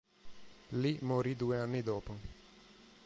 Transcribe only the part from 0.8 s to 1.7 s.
morì due